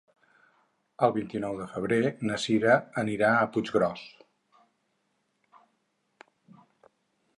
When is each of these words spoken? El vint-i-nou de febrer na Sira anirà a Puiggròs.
El 1.07 1.11
vint-i-nou 1.17 1.59
de 1.59 1.67
febrer 1.73 1.99
na 2.29 2.39
Sira 2.45 2.77
anirà 3.03 3.31
a 3.35 3.51
Puiggròs. 3.57 4.09